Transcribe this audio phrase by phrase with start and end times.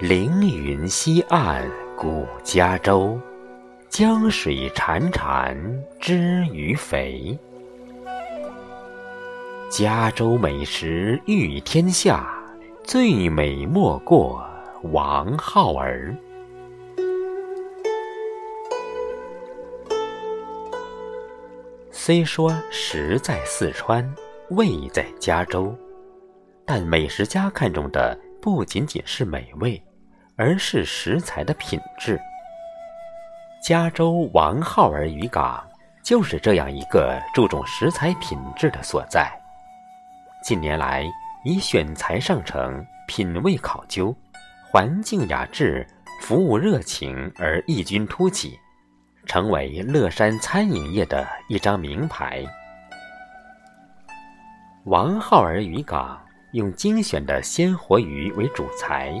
[0.00, 3.20] 凌云西岸古嘉州，
[3.90, 5.54] 江水潺潺
[6.00, 7.38] 知鱼肥。
[9.68, 12.34] 嘉州美食誉天下，
[12.82, 14.42] 最美莫过
[14.84, 16.16] 王浩儿。
[21.90, 24.10] 虽说食在四川，
[24.48, 25.76] 味在嘉州，
[26.64, 29.80] 但美食家看重的不仅仅是美味，
[30.40, 32.18] 而是食材的品质。
[33.62, 35.62] 加州王浩儿渔港
[36.02, 39.30] 就是这样一个注重食材品质的所在。
[40.42, 41.04] 近年来，
[41.44, 44.16] 以选材上乘、品味考究、
[44.66, 45.86] 环境雅致、
[46.22, 48.58] 服务热情而异军突起。
[49.26, 52.42] 成为乐山餐饮业的一张名牌。
[54.86, 56.18] 王浩儿渔港
[56.52, 59.12] 用精选的鲜活鱼为主材，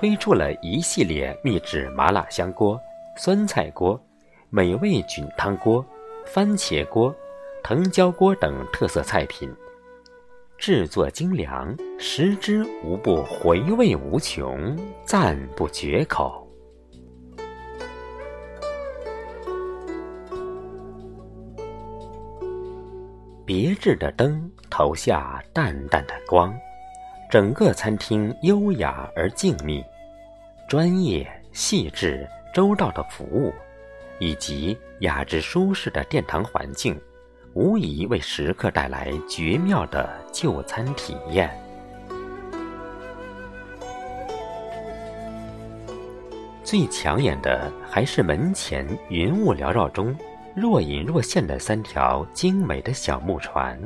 [0.00, 2.80] 推出了一系列秘制麻辣香锅、
[3.18, 4.00] 酸菜锅、
[4.48, 5.84] 美味菌汤锅、
[6.24, 7.14] 番茄锅、
[7.62, 9.54] 藤椒锅等特色菜品，
[10.56, 16.48] 制作精良，食之无不回味无穷，赞不绝口。
[23.44, 26.58] 别致的灯投下淡淡的光，
[27.30, 29.84] 整个餐厅优雅而静谧，
[30.70, 33.52] 专业、细致、周到的服务，
[34.20, 36.96] 以及雅致舒适的殿堂环境，
[37.54, 41.50] 无疑为食客带来绝妙的就餐体验。
[46.62, 50.16] 最抢眼的还是门前云雾缭绕中。
[50.54, 53.76] 若隐若现的三条精美的小木船，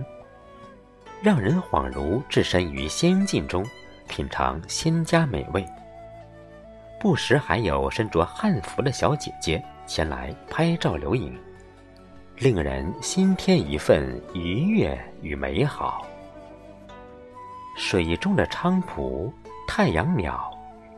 [1.22, 3.64] 让人恍如置身于仙境中，
[4.06, 5.66] 品尝仙家美味。
[7.04, 11.38] 不时还有身着汉服的小姐姐前来拍照留影，
[12.38, 16.06] 令人心添一份愉悦与美好。
[17.76, 19.30] 水中的菖蒲、
[19.68, 20.50] 太阳鸟、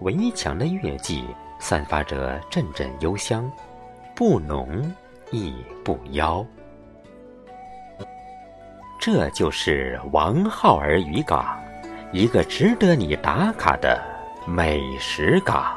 [0.02, 1.24] 围墙的月季，
[1.58, 3.50] 散发着阵阵幽香，
[4.14, 4.88] 不浓。
[5.32, 5.52] 亦
[5.84, 6.46] 不妖，
[9.00, 11.60] 这就是王浩儿渔港，
[12.12, 14.00] 一个值得你打卡的
[14.46, 15.76] 美食港。